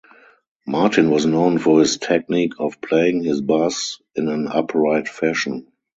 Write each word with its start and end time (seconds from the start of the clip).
Martin 0.65 1.11
was 1.11 1.27
known 1.27 1.59
for 1.59 1.79
his 1.79 1.99
technique 1.99 2.53
of 2.57 2.81
playing 2.81 3.21
his 3.21 3.39
bass 3.39 4.01
in 4.15 4.29
an 4.29 4.47
upright 4.47 5.07
fashion. 5.07 5.67